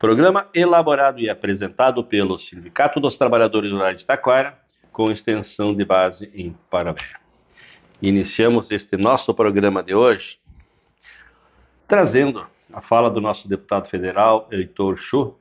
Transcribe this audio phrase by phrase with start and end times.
[0.00, 4.58] Programa elaborado e apresentado pelo Sindicato dos Trabalhadores Rurais de Taquara,
[4.90, 7.04] com extensão de base em Parabé.
[8.00, 10.38] Iniciamos este nosso programa de hoje
[11.86, 15.36] trazendo a fala do nosso deputado federal, Heitor Chu,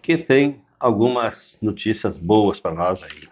[0.00, 3.28] que tem algumas notícias boas para nós aí.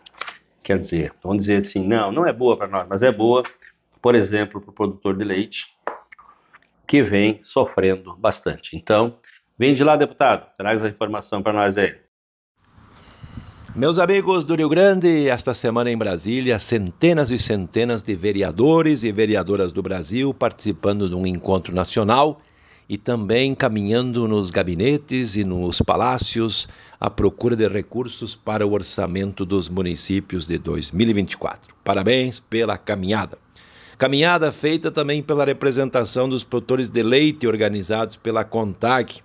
[0.64, 3.44] Quer dizer, vamos dizer assim, não, não é boa para nós, mas é boa,
[4.02, 5.72] por exemplo, para o produtor de leite,
[6.88, 8.76] que vem sofrendo bastante.
[8.76, 9.16] Então,
[9.58, 10.46] Vem de lá, deputado.
[10.58, 11.94] Traz a informação para nós aí.
[13.74, 19.12] Meus amigos do Rio Grande, esta semana em Brasília, centenas e centenas de vereadores e
[19.12, 22.40] vereadoras do Brasil participando de um encontro nacional
[22.88, 26.68] e também caminhando nos gabinetes e nos palácios
[27.00, 31.74] à procura de recursos para o orçamento dos municípios de 2024.
[31.82, 33.38] Parabéns pela caminhada.
[33.98, 39.22] Caminhada feita também pela representação dos produtores de leite organizados pela CONTAG,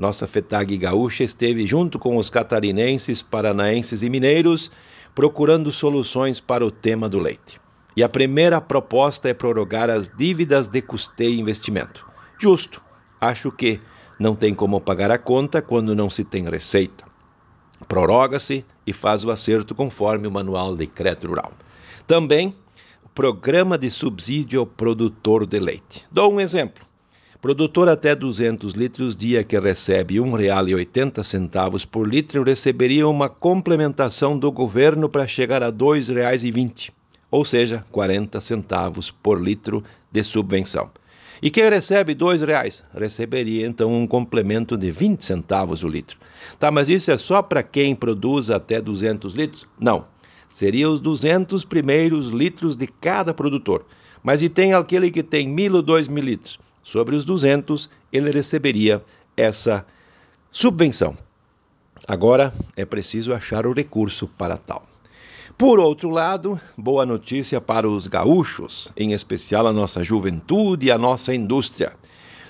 [0.00, 4.70] nossa FETAG gaúcha esteve junto com os catarinenses, paranaenses e mineiros
[5.14, 7.60] procurando soluções para o tema do leite.
[7.94, 12.06] E a primeira proposta é prorrogar as dívidas de custeio e investimento.
[12.38, 12.80] Justo.
[13.20, 13.78] Acho que
[14.18, 17.04] não tem como pagar a conta quando não se tem receita.
[17.86, 21.52] Prorroga-se e faz o acerto conforme o Manual de Crédito Rural.
[22.06, 22.54] Também
[23.04, 26.06] o Programa de Subsídio ao Produtor de Leite.
[26.10, 26.89] Dou um exemplo.
[27.40, 34.52] Produtor até 200 litros dia que recebe R$ 1,80 por litro receberia uma complementação do
[34.52, 36.90] governo para chegar a R$ 2,20,
[37.30, 40.90] ou seja, 40 centavos por litro de subvenção.
[41.40, 46.18] E quem recebe R$ reais receberia então um complemento de 20 centavos o litro.
[46.58, 49.66] Tá, mas isso é só para quem produz até 200 litros?
[49.78, 50.04] Não.
[50.50, 53.86] Seria os 200 primeiros litros de cada produtor.
[54.22, 56.58] Mas e tem aquele que tem mil ou dois mil litros?
[56.82, 59.02] Sobre os 200, ele receberia
[59.36, 59.84] essa
[60.50, 61.16] subvenção.
[62.06, 64.86] Agora é preciso achar o recurso para tal.
[65.56, 70.96] Por outro lado, boa notícia para os gaúchos, em especial a nossa juventude e a
[70.96, 71.92] nossa indústria.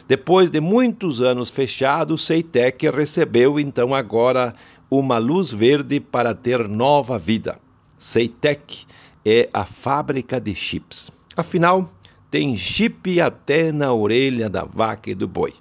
[0.07, 4.55] Depois de muitos anos fechado, Ceitec recebeu então agora
[4.91, 7.59] uma luz verde para ter nova vida.
[7.99, 8.87] Ceitec
[9.25, 11.11] é a fábrica de chips.
[11.37, 11.91] Afinal,
[12.31, 15.53] tem chip até na orelha da vaca e do boi,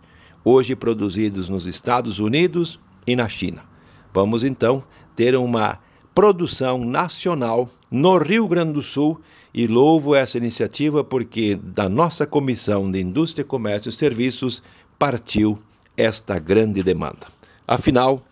[0.45, 3.63] hoje produzidos nos Estados Unidos e na China.
[4.13, 4.83] Vamos então
[5.16, 5.80] ter uma
[6.13, 9.19] produção nacional no Rio Grande do Sul
[9.54, 14.62] e louvo essa iniciativa porque da nossa Comissão de Indústria, Comércio e Serviços
[14.98, 15.57] partiu
[15.98, 17.27] esta grande demanda.
[17.68, 18.24] Afinal,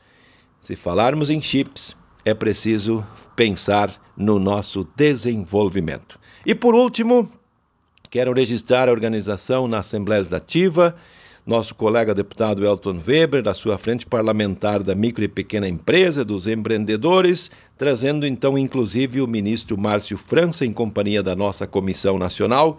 [0.61, 3.03] se falarmos em chips, é preciso
[3.35, 6.19] pensar no nosso desenvolvimento.
[6.45, 7.31] E por último,
[8.09, 10.95] quero registrar a organização na Assembleia Legislativa
[11.47, 16.45] nosso colega deputado Elton Weber, da sua frente parlamentar da micro e pequena empresa, dos
[16.45, 22.77] empreendedores, trazendo então inclusive o ministro Márcio França, em companhia da nossa Comissão Nacional,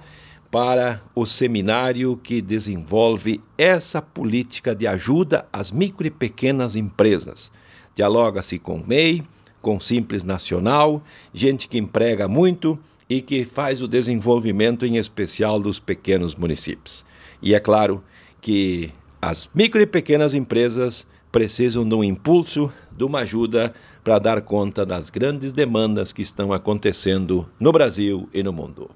[0.51, 7.51] para o seminário que desenvolve essa política de ajuda às micro e pequenas empresas.
[7.97, 9.25] Dialoga-se com MEI,
[9.63, 11.03] com Simples Nacional,
[11.33, 12.79] gente que emprega muito
[13.09, 17.05] e que faz o desenvolvimento em especial dos pequenos municípios.
[17.41, 18.03] E é claro,
[18.41, 24.43] que as micro e pequenas empresas precisam de um impulso, de uma ajuda para dar
[24.43, 28.91] conta das grandes demandas que estão acontecendo no Brasil e no mundo.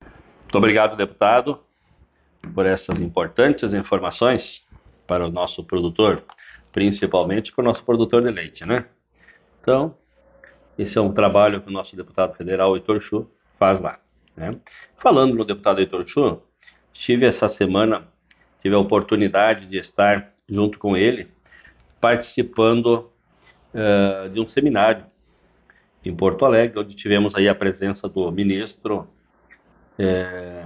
[0.00, 1.60] Muito obrigado, deputado,
[2.54, 4.62] por essas importantes informações
[5.06, 6.22] para o nosso produtor,
[6.72, 8.86] principalmente para o nosso produtor de leite, né?
[9.60, 9.94] Então,
[10.78, 13.28] esse é um trabalho que o nosso deputado federal, Heitor Chu,
[13.58, 13.98] faz lá.
[14.36, 14.56] Né?
[14.96, 16.40] Falando no deputado Heitor Chu,
[16.92, 18.06] estive essa semana
[18.62, 21.28] tive a oportunidade de estar junto com ele
[22.00, 23.10] participando
[23.74, 25.04] uh, de um seminário
[26.04, 29.08] em Porto Alegre, onde tivemos aí a presença do ministro
[29.98, 30.64] é,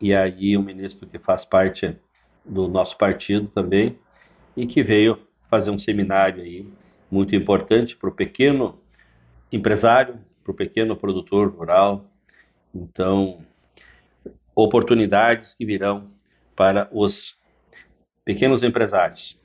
[0.00, 1.96] e aí o ministro que faz parte
[2.44, 3.96] do nosso partido também
[4.56, 5.18] e que veio
[5.48, 6.66] fazer um seminário aí
[7.10, 8.81] muito importante para o pequeno
[9.56, 12.04] empresário, para o pequeno produtor rural.
[12.74, 13.44] Então,
[14.54, 16.10] oportunidades que virão
[16.56, 17.36] para os
[18.24, 19.38] pequenos empresários,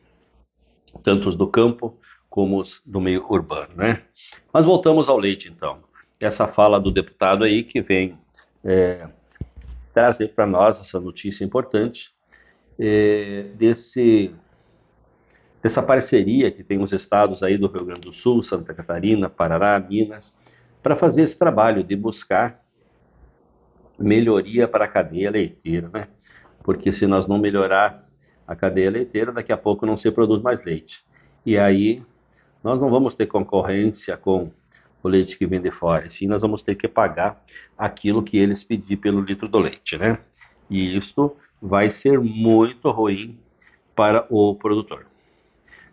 [1.03, 1.97] tanto os do campo
[2.29, 4.03] como os do meio urbano, né?
[4.53, 5.79] Mas voltamos ao leite, então.
[6.19, 8.17] Essa fala do deputado aí que vem
[8.63, 9.07] é,
[9.93, 12.11] trazer para nós essa notícia importante
[12.79, 14.33] é, desse
[15.61, 19.79] dessa parceria que tem os estados aí do Rio Grande do Sul, Santa Catarina, Paraná,
[19.79, 20.35] Minas,
[20.81, 22.63] para fazer esse trabalho de buscar
[23.99, 26.07] melhoria para a cadeia leiteira, né?
[26.63, 28.05] porque se nós não melhorar
[28.47, 31.03] a cadeia leiteira, daqui a pouco não se produz mais leite.
[31.45, 32.03] E aí
[32.63, 34.51] nós não vamos ter concorrência com
[35.01, 37.41] o leite que vem de fora, sim nós vamos ter que pagar
[37.77, 40.19] aquilo que eles pedir pelo litro do leite, né?
[40.69, 43.39] E isso vai ser muito ruim
[43.95, 45.05] para o produtor.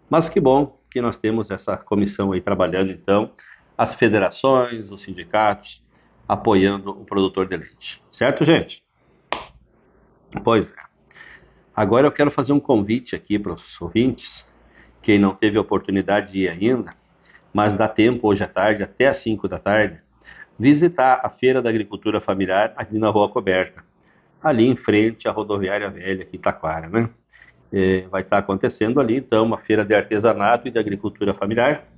[0.08, 3.32] Mas que bom que nós temos essa comissão aí trabalhando, então,
[3.76, 5.82] as federações, os sindicatos,
[6.28, 8.02] apoiando o produtor de leite.
[8.10, 8.84] Certo, gente?
[10.42, 10.84] Pois é.
[11.74, 14.46] Agora eu quero fazer um convite aqui para os ouvintes,
[15.02, 16.92] quem não teve a oportunidade de ir ainda,
[17.52, 20.00] mas dá tempo hoje à tarde, até às 5 da tarde,
[20.58, 23.84] visitar a Feira da Agricultura Familiar aqui na Rua Coberta,
[24.42, 27.08] ali em frente à rodoviária velha aqui em Taquara, né?
[27.76, 31.88] É, vai estar acontecendo ali, então, uma feira de artesanato e de agricultura familiar,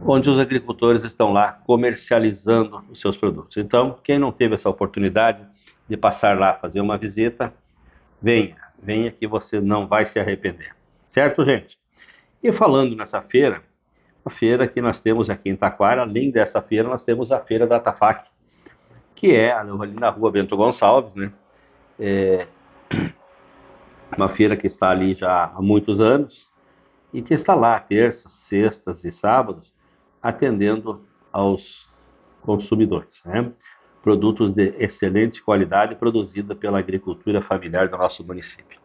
[0.00, 3.56] onde os agricultores estão lá comercializando os seus produtos.
[3.56, 5.44] Então, quem não teve essa oportunidade,
[5.88, 7.52] de passar lá, fazer uma visita,
[8.20, 10.74] venha, venha que você não vai se arrepender.
[11.08, 11.78] Certo, gente?
[12.42, 13.62] E falando nessa feira,
[14.24, 17.66] a feira que nós temos aqui em Taquara, além dessa feira, nós temos a feira
[17.66, 18.28] da Tafac,
[19.14, 21.32] que é ali na rua Bento Gonçalves, né?
[21.98, 22.46] É
[24.16, 26.50] uma feira que está ali já há muitos anos
[27.12, 29.74] e que está lá terças, sextas e sábados
[30.22, 31.90] atendendo aos
[32.42, 33.52] consumidores, né?
[34.02, 38.78] produtos de excelente qualidade produzida pela agricultura familiar do nosso município.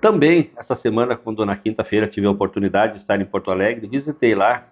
[0.00, 4.34] Também, essa semana, quando na quinta-feira tive a oportunidade de estar em Porto Alegre, visitei
[4.34, 4.68] lá,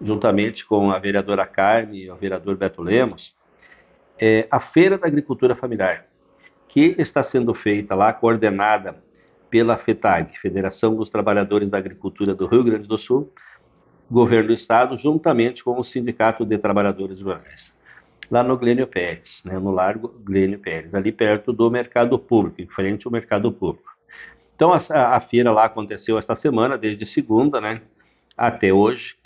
[0.00, 3.36] juntamente com a vereadora Carme e o vereador Beto Lemos,
[4.18, 6.06] é, a Feira da Agricultura Familiar,
[6.70, 9.02] que está sendo feita lá, coordenada
[9.48, 13.32] pela FETAG, Federação dos Trabalhadores da Agricultura do Rio Grande do Sul,
[14.10, 17.72] Governo do Estado, juntamente com o Sindicato de Trabalhadores Rurais
[18.30, 22.66] lá no Glênio Pérez, né, no Largo Glênio Pérez, ali perto do mercado público, em
[22.66, 23.90] frente ao mercado público.
[24.54, 24.78] Então, a,
[25.16, 27.82] a feira lá aconteceu esta semana, desde segunda, né,
[28.36, 29.16] até hoje,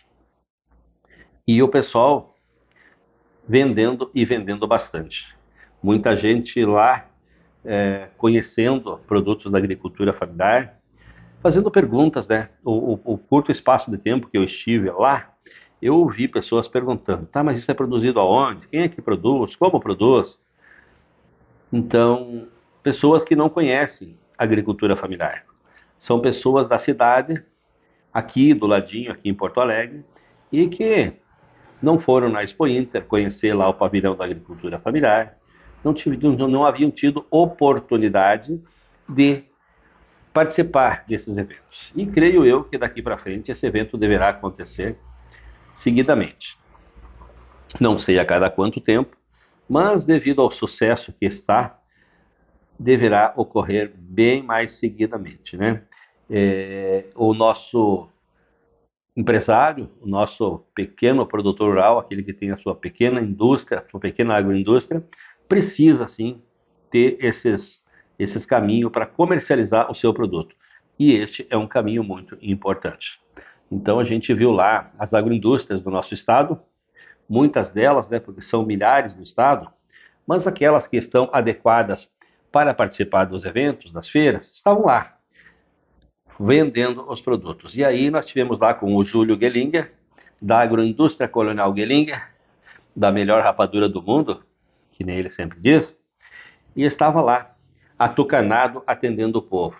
[1.46, 2.34] e o pessoal
[3.46, 5.34] vendendo e vendendo bastante.
[5.82, 7.06] Muita gente lá
[7.64, 10.78] é, conhecendo produtos da agricultura familiar,
[11.40, 12.48] fazendo perguntas, né?
[12.64, 15.34] O, o, o curto espaço de tempo que eu estive lá,
[15.80, 18.66] eu ouvi pessoas perguntando: tá, mas isso é produzido aonde?
[18.68, 19.56] Quem é que produz?
[19.56, 20.38] Como produz?
[21.72, 22.48] Então,
[22.82, 25.44] pessoas que não conhecem agricultura familiar.
[25.98, 27.42] São pessoas da cidade,
[28.12, 30.04] aqui do ladinho, aqui em Porto Alegre,
[30.52, 31.12] e que
[31.82, 35.36] não foram na Expo Inter conhecer lá o pavilhão da agricultura familiar,
[35.84, 35.92] não,
[36.32, 38.60] não, não haviam tido oportunidade
[39.08, 39.44] de
[40.32, 41.92] participar desses eventos.
[41.94, 44.96] E creio eu que daqui para frente esse evento deverá acontecer
[45.74, 46.58] seguidamente.
[47.80, 49.16] Não sei a cada quanto tempo,
[49.68, 51.78] mas devido ao sucesso que está,
[52.78, 55.82] deverá ocorrer bem mais seguidamente, né?
[56.28, 58.08] É, o nosso
[59.16, 64.00] empresário, o nosso pequeno produtor rural, aquele que tem a sua pequena indústria, a sua
[64.00, 65.04] pequena agroindústria,
[65.48, 66.42] precisa sim
[66.90, 67.82] ter esses,
[68.18, 70.54] esses caminhos para comercializar o seu produto.
[70.98, 73.20] E este é um caminho muito importante.
[73.70, 76.60] Então a gente viu lá as agroindústrias do nosso estado,
[77.28, 79.68] muitas delas, né, porque são milhares no estado,
[80.26, 82.12] mas aquelas que estão adequadas
[82.52, 85.16] para participar dos eventos, das feiras, estavam lá,
[86.38, 87.76] vendendo os produtos.
[87.76, 89.92] E aí nós tivemos lá com o Júlio Gellinger,
[90.40, 92.30] da agroindústria colonial Gellinger,
[92.94, 94.44] da melhor rapadura do mundo,
[94.94, 95.98] que nem ele sempre diz,
[96.74, 97.54] e estava lá,
[97.98, 99.76] atucanado, atendendo o povo.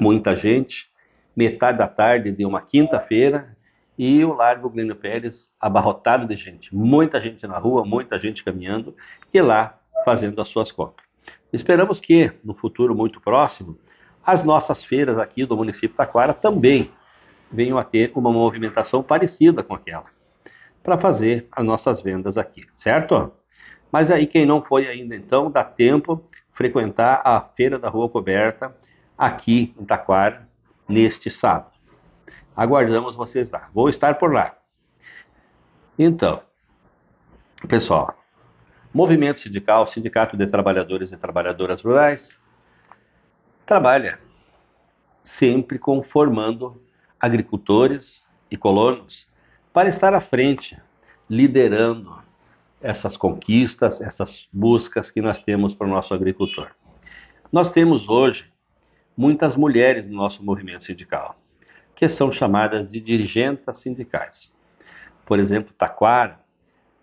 [0.00, 0.90] Muita gente,
[1.34, 3.56] metade da tarde de uma quinta-feira,
[3.98, 8.94] e o Largo Glênio Pérez abarrotado de gente, muita gente na rua, muita gente caminhando,
[9.32, 11.06] e lá fazendo as suas compras.
[11.52, 13.78] Esperamos que, no futuro muito próximo,
[14.24, 16.90] as nossas feiras aqui do município de Taquara também
[17.50, 20.06] venham a ter uma movimentação parecida com aquela,
[20.82, 23.32] para fazer as nossas vendas aqui, certo?
[23.96, 26.22] Mas aí quem não foi ainda então, dá tempo
[26.52, 28.76] frequentar a Feira da Rua Coberta
[29.16, 30.46] aqui em Taquara
[30.86, 31.72] neste sábado.
[32.54, 33.70] Aguardamos vocês lá.
[33.72, 34.54] Vou estar por lá.
[35.98, 36.42] Então,
[37.66, 38.22] pessoal,
[38.92, 42.38] movimento sindical, Sindicato de Trabalhadores e Trabalhadoras Rurais,
[43.64, 44.18] trabalha
[45.24, 46.82] sempre conformando
[47.18, 49.26] agricultores e colonos
[49.72, 50.78] para estar à frente,
[51.30, 52.25] liderando
[52.80, 56.70] essas conquistas, essas buscas que nós temos para o nosso agricultor.
[57.52, 58.50] Nós temos hoje
[59.16, 61.40] muitas mulheres no nosso movimento sindical,
[61.94, 64.54] que são chamadas de dirigentes sindicais.
[65.24, 66.38] Por exemplo, Taquara,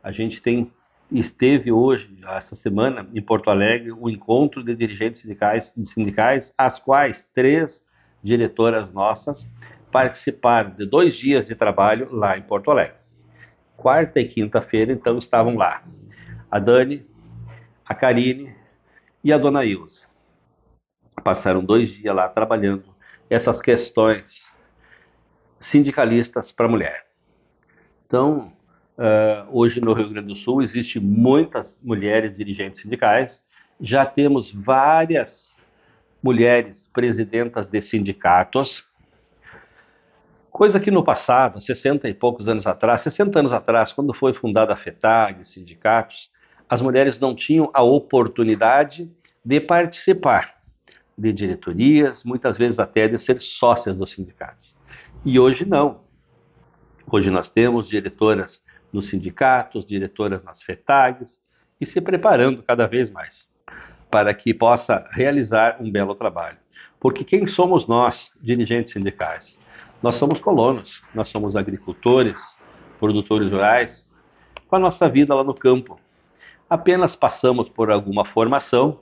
[0.01, 0.72] a gente tem
[1.12, 6.80] esteve hoje, essa semana, em Porto Alegre, o um encontro de dirigentes sindicais, sindicais, as
[6.80, 7.86] quais três
[8.24, 9.48] diretoras nossas
[9.92, 13.02] participaram de dois dias de trabalho lá em Porto Alegre.
[13.75, 15.84] Quarta e quinta-feira, então, estavam lá
[16.50, 17.06] a Dani,
[17.86, 18.56] a Karine
[19.24, 20.06] e a Dona Ilza.
[21.24, 22.86] Passaram dois dias lá trabalhando
[23.30, 24.51] essas questões
[25.60, 27.06] sindicalistas para mulher.
[28.06, 28.53] Então,
[28.96, 33.44] Uh, hoje no Rio Grande do Sul existe muitas mulheres dirigentes sindicais,
[33.82, 35.58] já temos várias
[36.22, 38.88] mulheres presidentas de sindicatos,
[40.53, 44.72] coisa que no passado, 60 e poucos anos atrás, 60 anos atrás, quando foi fundada
[44.72, 46.29] a FETAG, sindicatos,
[46.69, 49.12] as mulheres não tinham a oportunidade
[49.43, 50.62] de participar
[51.17, 54.75] de diretorias, muitas vezes até de ser sócias dos sindicatos.
[55.25, 56.01] E hoje não.
[57.12, 61.39] Hoje nós temos diretoras nos sindicatos, diretoras nas FETAGs
[61.81, 63.48] e se preparando cada vez mais
[64.10, 66.57] para que possa realizar um belo trabalho.
[67.00, 69.57] Porque quem somos nós, dirigentes sindicais?
[70.03, 72.57] Nós somos colonos, nós somos agricultores,
[73.00, 74.12] produtores rurais,
[74.67, 75.98] com a nossa vida lá no campo.
[76.69, 79.00] Apenas passamos por alguma formação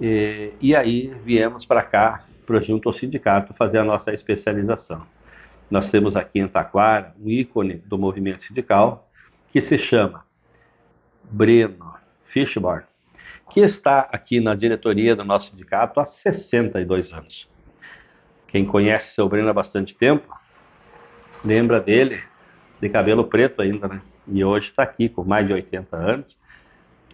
[0.00, 5.06] e, e aí viemos para cá, para junto ao sindicato, fazer a nossa especialização.
[5.70, 9.10] Nós temos aqui em Taquara um ícone do movimento sindical
[9.52, 10.24] que se chama
[11.24, 11.94] Breno
[12.24, 12.84] Fishborn,
[13.50, 17.54] que está aqui na diretoria do nosso sindicato há 62 anos.
[18.56, 20.34] Quem conhece seu Breno há bastante tempo,
[21.44, 22.22] lembra dele
[22.80, 24.00] de cabelo preto ainda, né?
[24.26, 26.38] E hoje está aqui com mais de 80 anos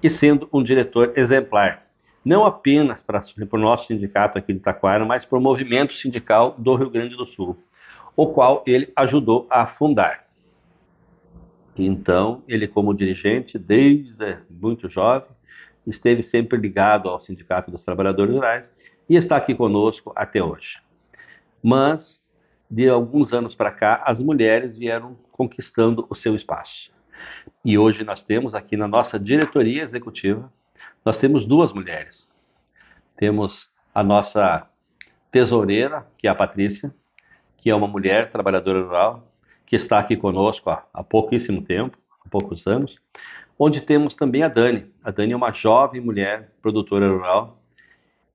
[0.01, 1.85] e sendo um diretor exemplar,
[2.25, 3.21] não apenas para,
[3.51, 7.27] o nosso sindicato aqui de Taquara, mas para o movimento sindical do Rio Grande do
[7.27, 7.59] Sul
[8.15, 10.25] o qual ele ajudou a fundar.
[11.77, 15.29] Então, ele, como dirigente, desde muito jovem,
[15.89, 18.73] esteve sempre ligado ao Sindicato dos Trabalhadores Rurais
[19.09, 20.79] e está aqui conosco até hoje.
[21.63, 22.23] Mas,
[22.71, 26.91] de alguns anos para cá, as mulheres vieram conquistando o seu espaço.
[27.65, 30.53] E hoje nós temos aqui na nossa diretoria executiva,
[31.05, 32.29] nós temos duas mulheres.
[33.17, 34.67] Temos a nossa
[35.31, 36.93] tesoureira, que é a Patrícia,
[37.59, 39.33] que é uma mulher trabalhadora rural,
[39.65, 43.01] que está aqui conosco há, há pouquíssimo tempo, há poucos anos,
[43.59, 44.93] onde temos também a Dani.
[45.03, 47.63] A Dani é uma jovem mulher produtora rural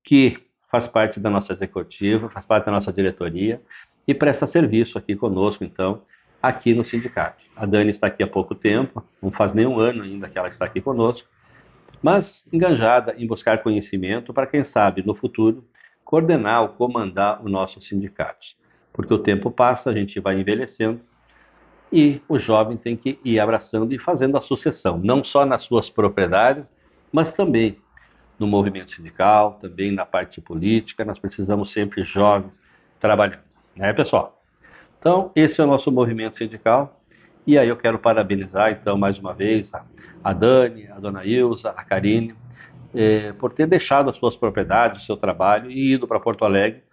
[0.03, 0.46] que
[0.77, 3.59] faz parte da nossa executiva, faz parte da nossa diretoria
[4.07, 6.03] e presta serviço aqui conosco, então,
[6.41, 7.43] aqui no sindicato.
[7.55, 10.47] A Dani está aqui há pouco tempo, não faz nem um ano ainda que ela
[10.47, 11.27] está aqui conosco,
[12.01, 15.65] mas enganjada em buscar conhecimento para, quem sabe, no futuro,
[16.05, 18.55] coordenar ou comandar os nossos sindicatos.
[18.93, 21.01] Porque o tempo passa, a gente vai envelhecendo
[21.91, 25.89] e o jovem tem que ir abraçando e fazendo a sucessão, não só nas suas
[25.89, 26.71] propriedades,
[27.11, 27.77] mas também
[28.39, 31.05] no movimento sindical, também na parte política.
[31.05, 32.51] Nós precisamos sempre jovens
[32.99, 33.43] trabalhando,
[33.75, 34.41] né, pessoal?
[34.99, 36.99] Então, esse é o nosso movimento sindical.
[37.45, 39.71] E aí eu quero parabenizar, então, mais uma vez,
[40.23, 42.35] a, Dani, a dona Ilza, a Karine,
[42.93, 46.83] eh, por ter deixado as suas propriedades, o seu trabalho e ido para Porto Alegre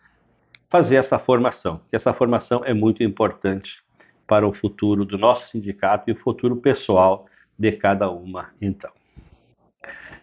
[0.71, 3.83] fazer essa formação, que essa formação é muito importante
[4.27, 7.27] para o futuro do nosso sindicato e o futuro pessoal
[7.59, 8.91] de cada uma, então.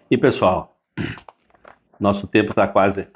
[0.10, 0.71] E pessoal,
[2.00, 3.08] nosso tempo está quase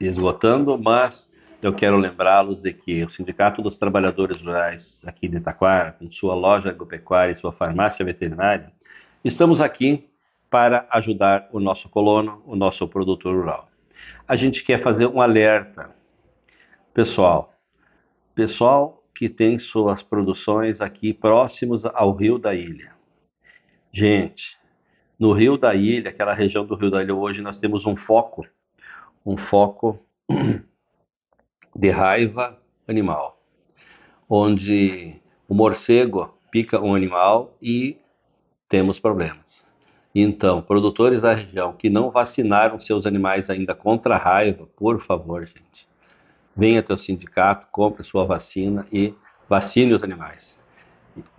[0.00, 1.28] esgotando, mas
[1.60, 6.34] eu quero lembrá-los de que o Sindicato dos Trabalhadores Rurais aqui de Itaquara, com sua
[6.34, 8.72] loja agropecuária e sua farmácia veterinária,
[9.24, 10.08] estamos aqui
[10.48, 13.68] para ajudar o nosso colono, o nosso produtor rural.
[14.26, 15.90] A gente quer fazer um alerta,
[16.94, 17.52] pessoal.
[18.34, 22.92] Pessoal que tem suas produções aqui próximos ao Rio da Ilha.
[23.92, 24.57] Gente,
[25.18, 28.46] no Rio da Ilha, aquela região do Rio da Ilha, hoje nós temos um foco,
[29.26, 29.98] um foco
[31.74, 33.40] de raiva animal,
[34.28, 35.16] onde
[35.48, 37.96] o morcego pica um animal e
[38.68, 39.66] temos problemas.
[40.14, 45.44] Então, produtores da região que não vacinaram seus animais ainda contra a raiva, por favor,
[45.46, 45.88] gente,
[46.56, 49.14] venha até o sindicato, compre sua vacina e
[49.48, 50.58] vacine os animais.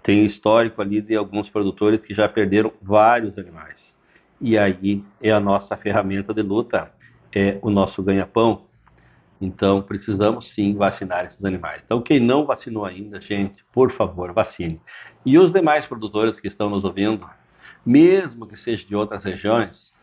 [0.03, 3.95] Tem histórico ali de alguns produtores que já perderam vários animais.
[4.41, 6.91] E aí é a nossa ferramenta de luta,
[7.33, 8.69] é o nosso ganha-pão,
[9.41, 11.81] então, precisamos sim vacinar esses animais.
[11.85, 14.81] Então, quem não vacinou ainda, gente, por favor, vacine.
[15.25, 17.27] E os demais produtores que estão nos ouvindo,
[17.85, 19.93] mesmo que seja de outras regiões,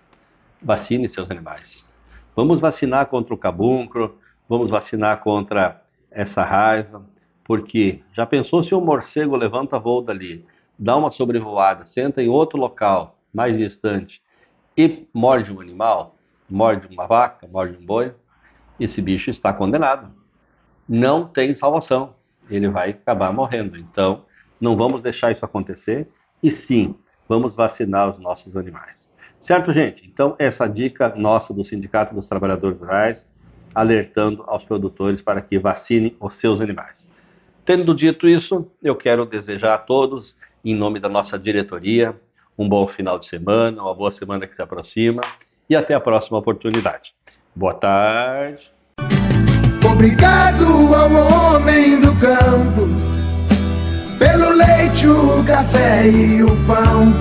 [0.62, 1.86] vacine seus animais.
[2.34, 4.18] Vamos vacinar contra o cabuncro,
[4.48, 7.04] vamos vacinar contra essa raiva,
[7.46, 10.44] porque já pensou se um morcego levanta voo dali,
[10.78, 14.20] dá uma sobrevoada, senta em outro local mais distante
[14.76, 16.16] e morde um animal,
[16.50, 18.12] morde uma vaca, morde um boi?
[18.78, 20.10] esse bicho está condenado.
[20.88, 22.14] Não tem salvação.
[22.48, 23.76] Ele vai acabar morrendo.
[23.76, 24.24] Então,
[24.60, 26.08] não vamos deixar isso acontecer
[26.42, 26.94] e sim,
[27.28, 29.08] vamos vacinar os nossos animais.
[29.40, 30.06] Certo, gente?
[30.06, 33.26] Então, essa dica nossa do Sindicato dos Trabalhadores Rurais,
[33.74, 37.05] alertando aos produtores para que vacinem os seus animais.
[37.66, 42.14] Tendo dito isso, eu quero desejar a todos, em nome da nossa diretoria,
[42.56, 45.20] um bom final de semana, uma boa semana que se aproxima
[45.68, 47.12] e até a próxima oportunidade.
[47.56, 48.70] Boa tarde.
[49.84, 52.86] Obrigado ao homem do campo
[54.16, 57.12] pelo leite, o café e o pão.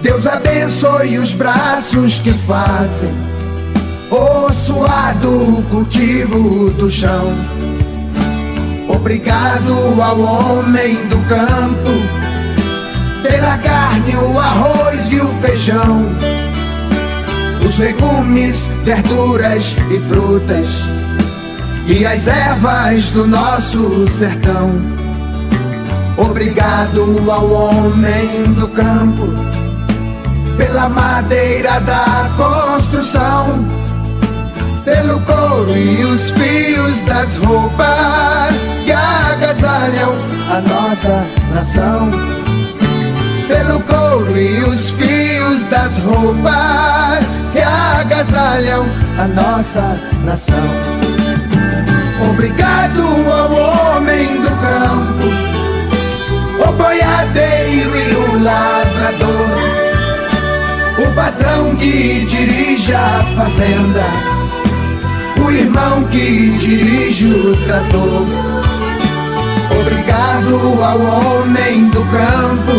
[0.00, 3.12] Deus abençoe os braços que fazem
[4.10, 7.73] o suado cultivo do chão.
[8.88, 11.90] Obrigado ao homem do campo
[13.22, 16.14] pela carne, o arroz e o feijão
[17.64, 20.68] os legumes, verduras e frutas
[21.86, 24.70] e as ervas do nosso sertão.
[26.16, 29.26] Obrigado ao homem do campo
[30.56, 33.66] pela madeira da construção,
[34.84, 40.12] pelo couro e os fios das roupas que agasalham
[40.50, 42.10] a nossa nação,
[43.48, 48.84] pelo couro e os fios das roupas que agasalham
[49.18, 50.68] a nossa nação.
[52.30, 55.26] Obrigado ao homem do campo,
[56.68, 59.48] o boiadeiro e o lavrador,
[60.98, 64.43] o patrão que dirige a fazenda,
[65.54, 68.26] irmão que dirige o trator.
[69.80, 72.72] Obrigado ao homem do campo,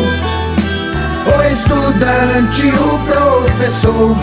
[1.25, 4.15] o estudante, o professor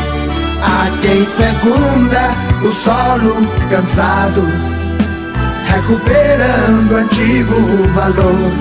[0.63, 2.31] a quem fecunda
[2.65, 4.43] o solo cansado,
[5.67, 7.55] recuperando antigo
[7.95, 8.53] valor.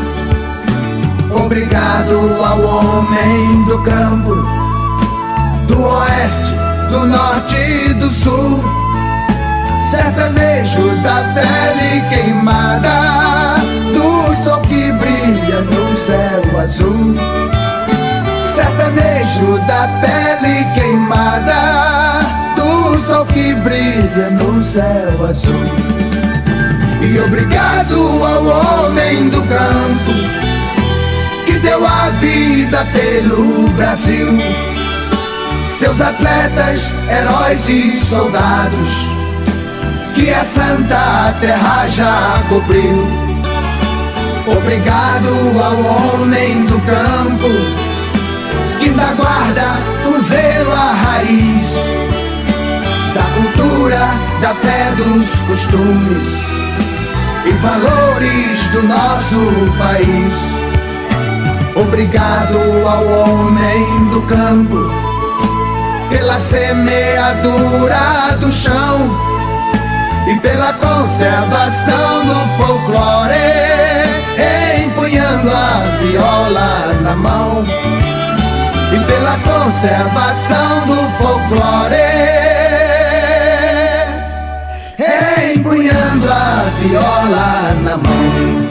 [1.45, 4.35] Obrigado ao homem do campo,
[5.67, 6.53] do oeste,
[6.89, 8.80] do norte e do sul,
[9.91, 13.57] sertanejo da pele queimada,
[13.93, 17.15] do sol que brilha no céu azul
[18.55, 22.21] sertanejo da pele queimada,
[22.55, 25.65] do sol que brilha no céu azul.
[27.01, 30.13] E obrigado ao homem do campo
[31.45, 34.37] que deu a vida pelo Brasil.
[35.67, 39.20] seus atletas, heróis e soldados,
[40.13, 43.07] que a santa terra já cobriu.
[44.47, 45.29] Obrigado
[45.63, 47.47] ao homem do campo,
[48.79, 51.75] que da guarda o zelo a raiz,
[53.13, 54.09] da cultura,
[54.41, 56.27] da fé, dos costumes
[57.45, 59.39] e valores do nosso
[59.77, 60.33] país.
[61.75, 64.91] Obrigado ao homem do campo
[66.09, 69.30] pela semeadura do chão
[70.27, 73.35] e pela conservação do folclore,
[74.83, 77.63] empunhando a viola na mão
[78.93, 81.95] e pela conservação do folclore,
[85.55, 88.70] empunhando a viola na mão.